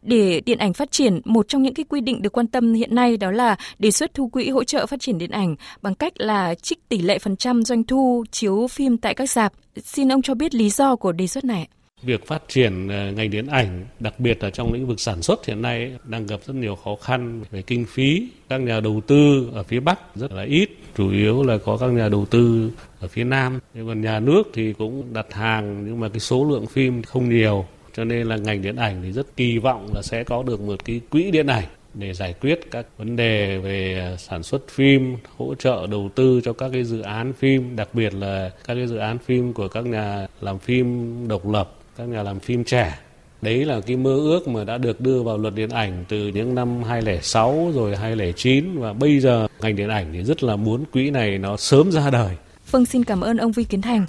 [0.01, 2.95] Để điện ảnh phát triển, một trong những cái quy định được quan tâm hiện
[2.95, 6.13] nay đó là đề xuất thu quỹ hỗ trợ phát triển điện ảnh bằng cách
[6.17, 9.53] là trích tỷ lệ phần trăm doanh thu chiếu phim tại các rạp.
[9.83, 11.67] Xin ông cho biết lý do của đề xuất này
[12.03, 15.45] việc phát triển ờ, ngành điện ảnh, đặc biệt là trong lĩnh vực sản xuất
[15.45, 18.27] hiện nay đang gặp rất nhiều khó khăn về kinh phí.
[18.49, 21.87] Các nhà đầu tư ở phía Bắc rất là ít, chủ yếu là có các
[21.87, 23.59] nhà đầu tư ở phía Nam.
[23.73, 27.29] Nhưng còn nhà nước thì cũng đặt hàng nhưng mà cái số lượng phim không
[27.29, 27.65] nhiều.
[27.95, 30.85] Cho nên là ngành điện ảnh thì rất kỳ vọng là sẽ có được một
[30.85, 35.15] cái quỹ điện ảnh để giải quyết các vấn đề về ờ, sản xuất phim,
[35.37, 38.87] hỗ trợ đầu tư cho các cái dự án phim, đặc biệt là các cái
[38.87, 42.97] dự án phim của các nhà làm phim độc lập các nhà làm phim trẻ
[43.41, 46.55] đấy là cái mơ ước mà đã được đưa vào luật điện ảnh từ những
[46.55, 51.09] năm 2006 rồi 2009 và bây giờ ngành điện ảnh thì rất là muốn quỹ
[51.09, 52.35] này nó sớm ra đời.
[52.71, 54.05] Vâng xin cảm ơn ông Vi Kiến Thành.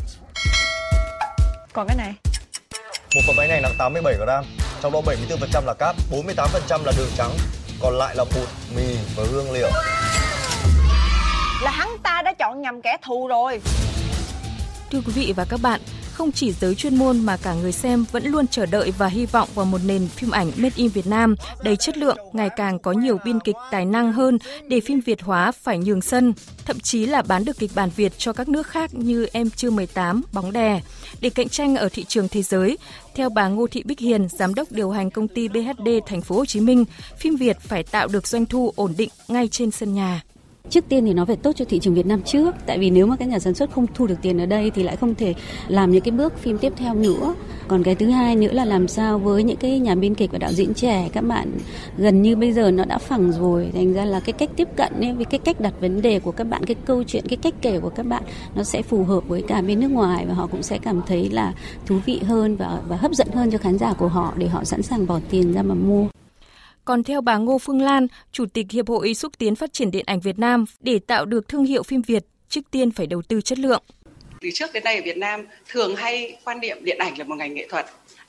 [1.72, 2.14] Còn cái này.
[3.14, 4.44] Một phần bánh này nặng 87 gram,
[4.82, 7.30] trong đó 74% là cát, 48% là đường trắng,
[7.80, 9.70] còn lại là bột, mì và hương liệu.
[11.62, 13.60] Là hắn ta đã chọn nhầm kẻ thù rồi.
[14.90, 15.80] Thưa quý vị và các bạn,
[16.14, 19.27] không chỉ giới chuyên môn mà cả người xem vẫn luôn chờ đợi và hy
[19.27, 22.79] vọng vào một nền phim ảnh made in Việt Nam đầy chất lượng, ngày càng
[22.79, 26.81] có nhiều biên kịch tài năng hơn để phim Việt hóa phải nhường sân, thậm
[26.81, 30.22] chí là bán được kịch bản Việt cho các nước khác như Em chưa 18,
[30.33, 30.81] Bóng đè
[31.20, 32.79] để cạnh tranh ở thị trường thế giới.
[33.14, 36.37] Theo bà Ngô Thị Bích Hiền, giám đốc điều hành công ty BHD Thành phố
[36.37, 36.85] Hồ Chí Minh,
[37.18, 40.22] phim Việt phải tạo được doanh thu ổn định ngay trên sân nhà.
[40.70, 43.07] Trước tiên thì nó phải tốt cho thị trường Việt Nam trước, tại vì nếu
[43.07, 45.35] mà các nhà sản xuất không thu được tiền ở đây thì lại không thể
[45.68, 47.35] làm những cái bước phim tiếp theo nữa.
[47.68, 50.38] Còn cái thứ hai nữa là làm sao với những cái nhà biên kịch và
[50.38, 51.53] đạo diễn trẻ các bạn
[51.96, 54.92] gần như bây giờ nó đã phẳng rồi, thành ra là cái cách tiếp cận
[55.00, 57.55] ấy, với cái cách đặt vấn đề của các bạn, cái câu chuyện, cái cách
[57.61, 58.22] kể của các bạn
[58.55, 61.31] nó sẽ phù hợp với cả bên nước ngoài và họ cũng sẽ cảm thấy
[61.31, 61.53] là
[61.87, 64.64] thú vị hơn và và hấp dẫn hơn cho khán giả của họ để họ
[64.64, 66.07] sẵn sàng bỏ tiền ra mà mua.
[66.84, 70.04] Còn theo bà Ngô Phương Lan, Chủ tịch Hiệp hội Xúc tiến Phát triển Điện
[70.06, 73.40] ảnh Việt Nam, để tạo được thương hiệu phim Việt, trước tiên phải đầu tư
[73.40, 73.82] chất lượng.
[74.40, 77.34] Từ trước đến nay ở Việt Nam thường hay quan niệm điện ảnh là một
[77.34, 77.86] ngành nghệ thuật,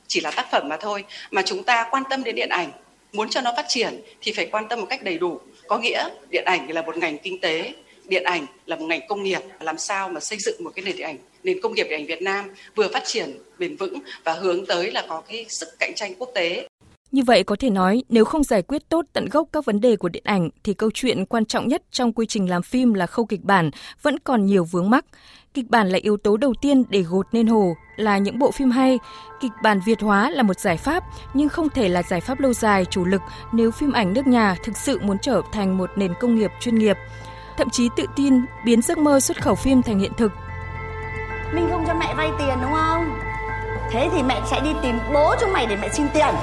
[0.08, 2.72] chỉ là tác phẩm mà thôi, mà chúng ta quan tâm đến điện ảnh,
[3.14, 5.40] muốn cho nó phát triển thì phải quan tâm một cách đầy đủ.
[5.68, 7.74] Có nghĩa điện ảnh là một ngành kinh tế,
[8.06, 10.96] điện ảnh là một ngành công nghiệp, làm sao mà xây dựng một cái nền
[10.96, 14.34] điện ảnh nền công nghiệp điện ảnh Việt Nam vừa phát triển bền vững và
[14.34, 16.68] hướng tới là có cái sức cạnh tranh quốc tế.
[17.12, 19.96] Như vậy có thể nói, nếu không giải quyết tốt tận gốc các vấn đề
[19.96, 23.08] của điện ảnh thì câu chuyện quan trọng nhất trong quy trình làm phim là
[23.08, 25.06] khâu kịch bản vẫn còn nhiều vướng mắc.
[25.54, 28.72] Kịch bản là yếu tố đầu tiên để gột nên hồ là những bộ phim
[28.72, 29.00] hay.
[29.42, 32.54] Kịch bản Việt hóa là một giải pháp nhưng không thể là giải pháp lâu
[32.54, 33.22] dài chủ lực
[33.54, 36.80] nếu phim ảnh nước nhà thực sự muốn trở thành một nền công nghiệp chuyên
[36.80, 36.98] nghiệp.
[37.58, 38.34] Thậm chí tự tin
[38.66, 40.32] biến giấc mơ xuất khẩu phim thành hiện thực
[41.54, 43.20] Minh không cho mẹ vay tiền đúng không?
[43.92, 46.36] Thế thì mẹ sẽ đi tìm bố chúng mày để mẹ xin tiền.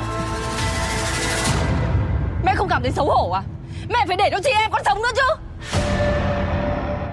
[2.53, 3.43] Mẹ không cảm thấy xấu hổ à?
[3.89, 5.23] Mẹ phải để cho chị em con sống nữa chứ.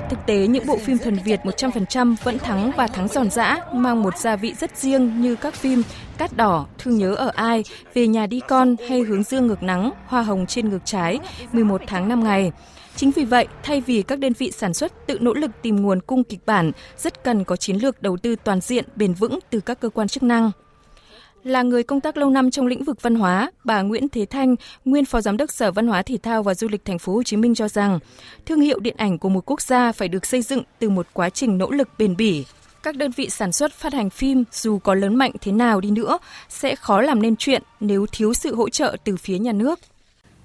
[0.09, 4.03] Thực tế, những bộ phim thuần Việt 100% vẫn thắng và thắng giòn giã, mang
[4.03, 5.83] một gia vị rất riêng như các phim
[6.17, 9.91] Cát đỏ, Thương nhớ ở ai, Về nhà đi con hay Hướng dương ngược nắng,
[10.05, 11.19] Hoa hồng trên ngược trái,
[11.51, 12.51] 11 tháng 5 ngày.
[12.95, 16.01] Chính vì vậy, thay vì các đơn vị sản xuất tự nỗ lực tìm nguồn
[16.01, 19.59] cung kịch bản, rất cần có chiến lược đầu tư toàn diện, bền vững từ
[19.59, 20.51] các cơ quan chức năng.
[21.43, 24.55] Là người công tác lâu năm trong lĩnh vực văn hóa, bà Nguyễn Thế Thanh,
[24.85, 27.23] nguyên phó giám đốc Sở Văn hóa Thể thao và Du lịch thành phố Hồ
[27.23, 27.99] Chí Minh cho rằng,
[28.45, 31.29] thương hiệu điện ảnh của một quốc gia phải được xây dựng từ một quá
[31.29, 32.45] trình nỗ lực bền bỉ.
[32.83, 35.91] Các đơn vị sản xuất phát hành phim dù có lớn mạnh thế nào đi
[35.91, 36.17] nữa
[36.49, 39.79] sẽ khó làm nên chuyện nếu thiếu sự hỗ trợ từ phía nhà nước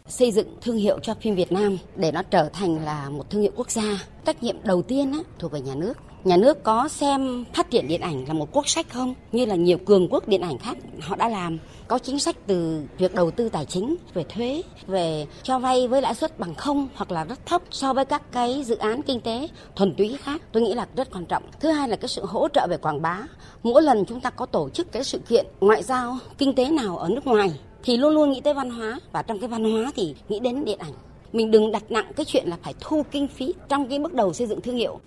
[0.09, 3.43] xây dựng thương hiệu cho phim Việt Nam để nó trở thành là một thương
[3.43, 4.05] hiệu quốc gia.
[4.27, 5.99] Trách nhiệm đầu tiên á, thuộc về nhà nước.
[6.25, 9.15] Nhà nước có xem phát triển điện ảnh là một quốc sách không?
[9.33, 11.59] Như là nhiều cường quốc điện ảnh khác họ đã làm.
[11.89, 16.03] Có chính sách từ việc đầu tư tài chính, về thuế, về cho vay với
[16.03, 19.21] lãi suất bằng không hoặc là rất thấp so với các cái dự án kinh
[19.21, 20.43] tế thuần túy khác.
[20.53, 21.43] Tôi nghĩ là rất quan trọng.
[21.61, 23.19] Thứ hai là cái sự hỗ trợ về quảng bá.
[23.63, 26.99] Mỗi lần chúng ta có tổ chức cái sự kiện ngoại giao, kinh tế nào
[26.99, 29.93] ở nước ngoài thì luôn luôn nghĩ tới văn hóa và trong cái văn hóa
[29.97, 30.93] thì nghĩ đến điện ảnh
[31.35, 34.33] mình đừng đặt nặng cái chuyện là phải thu kinh phí trong cái bước đầu
[34.33, 35.01] xây dựng thương hiệu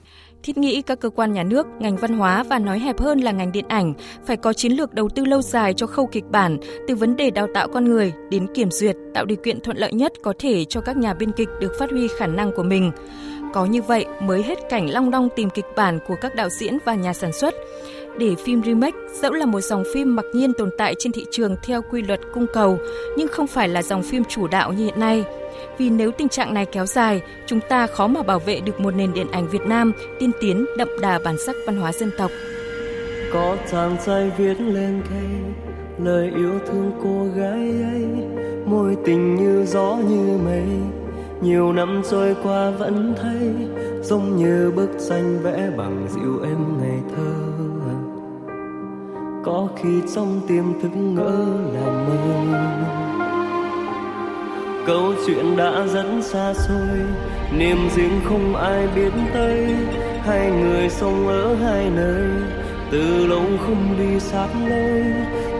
[0.43, 3.32] thiết nghĩ các cơ quan nhà nước, ngành văn hóa và nói hẹp hơn là
[3.32, 3.93] ngành điện ảnh
[4.26, 7.30] phải có chiến lược đầu tư lâu dài cho khâu kịch bản, từ vấn đề
[7.30, 10.65] đào tạo con người đến kiểm duyệt, tạo điều kiện thuận lợi nhất có thể
[10.65, 12.91] cho các nhà biên kịch được phát huy khả năng của mình.
[13.54, 16.78] Có như vậy mới hết cảnh long đong tìm kịch bản của các đạo diễn
[16.86, 17.54] và nhà sản xuất
[18.19, 21.56] để phim remake dẫu là một dòng phim mặc nhiên tồn tại trên thị trường
[21.63, 22.80] theo quy luật cung cầu
[23.17, 25.23] nhưng không phải là dòng phim chủ đạo như hiện nay.
[25.77, 28.95] Vì nếu tình trạng này kéo dài, chúng ta khó mà bảo vệ được một
[28.95, 32.32] nền điện ảnh Việt Nam tiên tiến đậm đà bản sắc văn hóa dân tộc.
[33.34, 35.30] Có chàng trai viết lên cây
[36.03, 38.08] lời yêu thương cô gái ấy,
[38.65, 40.67] môi tình như gió như mây,
[41.41, 43.53] nhiều năm trôi qua vẫn thấy
[44.01, 47.46] giống như bức tranh vẽ bằng dịu em ngày thơ
[49.47, 52.15] có khi trong tim thức ngỡ là mơ.
[54.88, 56.99] Câu chuyện đã dẫn xa xôi,
[57.57, 59.75] niềm riêng không ai biết tới.
[60.21, 62.29] Hai người sống ở hai nơi,
[62.91, 65.03] từ lâu không đi sát lối.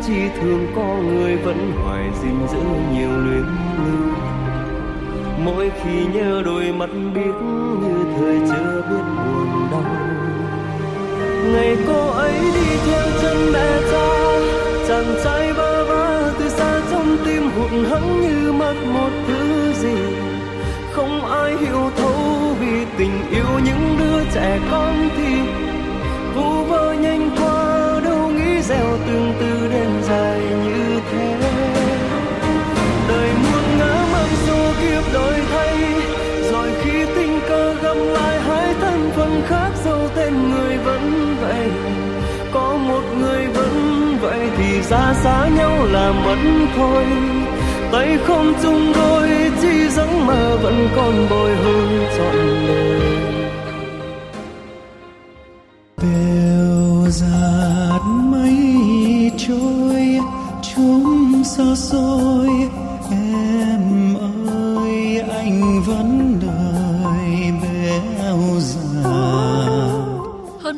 [0.08, 2.60] Chỉ thương có người vẫn hoài gìn giữ
[2.93, 3.45] nhiều luyến
[3.78, 4.13] lưu.
[5.45, 7.34] Mỗi khi nhớ đôi mắt biết
[7.82, 9.27] như thời chưa biết
[11.54, 14.08] ngày cô ấy đi theo chân mẹ cha.
[14.88, 19.96] Chàng trai bơ vơ từ xa trong tim hụt hẫng như mất một thứ gì.
[20.92, 22.16] Không ai hiểu thấu
[22.60, 25.36] vì tình yêu những đứa trẻ con thì.
[26.36, 27.37] Vu vơ nhanh
[44.89, 46.38] xa xa nhau là mất
[46.78, 47.06] thôi.
[47.91, 49.30] Tay không chung đôi,
[49.62, 52.36] chỉ giấc mơ vẫn còn bồi hồi trọn
[52.67, 53.02] đời.
[55.97, 60.19] Bèo giạt mây trôi,
[60.73, 62.67] chúng xa xôi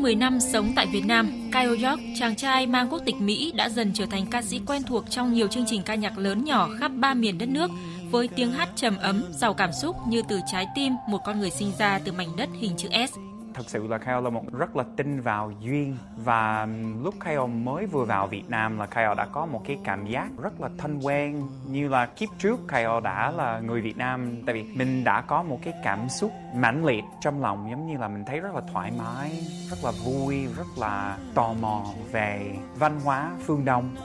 [0.09, 3.69] 10 năm sống tại Việt Nam, Kyle York, chàng trai mang quốc tịch Mỹ đã
[3.69, 6.69] dần trở thành ca sĩ quen thuộc trong nhiều chương trình ca nhạc lớn nhỏ
[6.79, 7.71] khắp ba miền đất nước
[8.11, 11.49] với tiếng hát trầm ấm, giàu cảm xúc như từ trái tim một con người
[11.49, 13.28] sinh ra từ mảnh đất hình chữ S.
[13.53, 16.67] Thật sự là Kyle là một rất là tin vào duyên và
[17.03, 20.27] lúc Kyle mới vừa vào Việt Nam là Kyle đã có một cái cảm giác
[20.41, 24.55] rất là thân quen như là kiếp trước Kyle đã là người Việt Nam tại
[24.55, 28.07] vì mình đã có một cái cảm xúc mãnh liệt trong lòng giống như là
[28.07, 32.99] mình thấy rất là thoải mái, rất là vui, rất là tò mò về văn
[33.03, 33.95] hóa phương Đông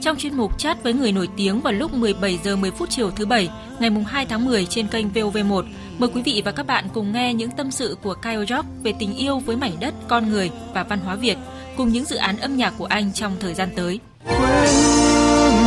[0.00, 3.10] trong chuyên mục chat với người nổi tiếng vào lúc 17 giờ 10 phút chiều
[3.10, 3.50] thứ bảy,
[3.80, 5.62] ngày 2 tháng 10 trên kênh VOV1.
[5.98, 8.92] Mời quý vị và các bạn cùng nghe những tâm sự của Kyle York về
[8.98, 11.38] tình yêu với mảnh đất, con người và văn hóa Việt,
[11.76, 14.00] cùng những dự án âm nhạc của anh trong thời gian tới.
[14.24, 14.74] Quên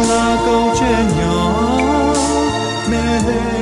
[0.10, 1.78] là câu chuyện nhỏ,
[2.92, 3.61] mê